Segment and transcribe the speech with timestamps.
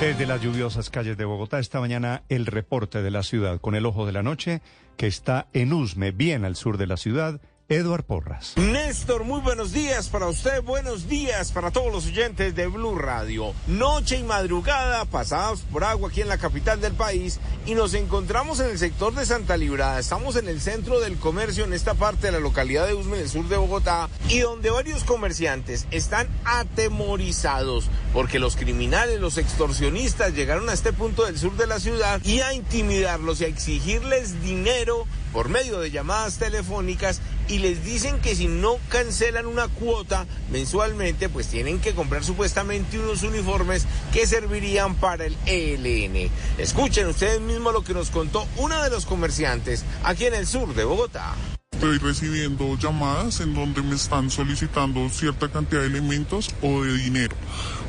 [0.00, 3.84] Desde las lluviosas calles de Bogotá, esta mañana el reporte de la ciudad con el
[3.84, 4.62] ojo de la noche,
[4.96, 8.54] que está en Usme, bien al sur de la ciudad, Eduard Porras.
[8.56, 13.52] Néstor, muy buenos días para usted, buenos días para todos los oyentes de Blue Radio.
[13.66, 18.60] Noche y madrugada pasados por agua aquí en la capital del país y nos encontramos
[18.60, 19.98] en el sector de Santa Librada.
[19.98, 23.24] Estamos en el centro del comercio en esta parte de la localidad de Usme, en
[23.24, 30.32] el sur de Bogotá, y donde varios comerciantes están atemorizados porque los criminales, los extorsionistas
[30.32, 34.42] llegaron a este punto del sur de la ciudad y a intimidarlos y a exigirles
[34.42, 40.26] dinero por medio de llamadas telefónicas y les dicen que si no cancelan una cuota
[40.50, 46.30] mensualmente, pues tienen que comprar supuestamente unos uniformes que servirían para el ELN.
[46.58, 50.74] Escuchen ustedes mismos lo que nos contó uno de los comerciantes aquí en el sur
[50.74, 51.34] de Bogotá.
[51.72, 57.36] Estoy recibiendo llamadas en donde me están solicitando cierta cantidad de elementos o de dinero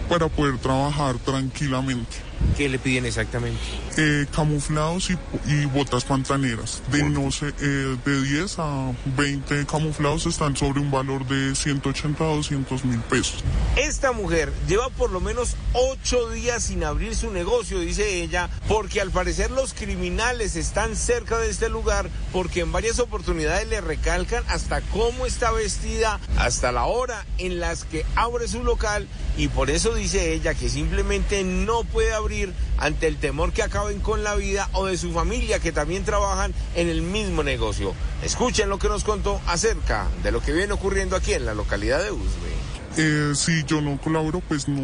[0.08, 2.29] para poder trabajar tranquilamente.
[2.58, 3.60] ¿Qué le piden exactamente?
[3.98, 6.82] Eh, camuflados y, y, botas pantaneras.
[6.92, 12.24] De, no sé, eh, de 10 a 20 camuflados están sobre un valor de 180
[12.24, 13.44] a 200 mil pesos.
[13.76, 19.02] Esta mujer lleva por lo menos 8 días sin abrir su negocio, dice ella, porque
[19.02, 24.44] al parecer los criminales están cerca de este lugar, porque en varias oportunidades le recalcan
[24.48, 29.70] hasta cómo está vestida, hasta la hora en las que abre su local, y por
[29.70, 32.29] eso dice ella que simplemente no puede abrir
[32.78, 36.54] ante el temor que acaben con la vida o de su familia que también trabajan
[36.76, 37.94] en el mismo negocio.
[38.24, 42.04] Escuchen lo que nos contó acerca de lo que viene ocurriendo aquí en la localidad
[42.04, 42.50] de Usme.
[42.98, 44.82] Eh, si yo no colaboro, pues no,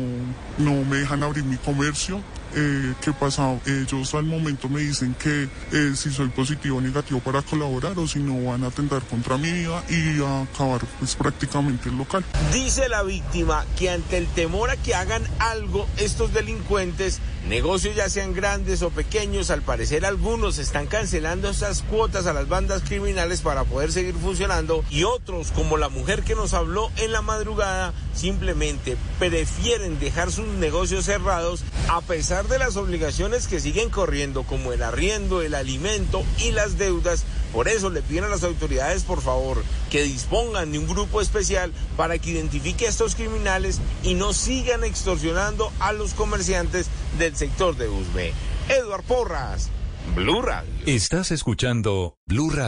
[0.57, 2.21] no me dejan abrir mi comercio.
[2.57, 3.59] Eh, ¿Qué pasa?
[3.65, 8.07] Ellos al momento me dicen que eh, si soy positivo o negativo para colaborar o
[8.07, 12.23] si no van a atentar contra mi vida y a acabar pues prácticamente el local.
[12.53, 18.09] Dice la víctima que ante el temor a que hagan algo estos delincuentes, negocios ya
[18.09, 23.41] sean grandes o pequeños, al parecer algunos están cancelando esas cuotas a las bandas criminales
[23.41, 27.93] para poder seguir funcionando y otros, como la mujer que nos habló en la madrugada,
[28.13, 34.73] simplemente prefieren dejar sus negocios cerrados a pesar de las obligaciones que siguen corriendo, como
[34.73, 37.23] el arriendo, el alimento y las deudas.
[37.53, 41.71] Por eso le piden a las autoridades, por favor, que dispongan de un grupo especial
[41.95, 46.87] para que identifique a estos criminales y no sigan extorsionando a los comerciantes
[47.17, 48.33] del sector de Usme.
[48.69, 49.69] Eduard Porras,
[50.15, 50.71] Blue Radio.
[50.85, 52.63] Estás escuchando Blue Radio.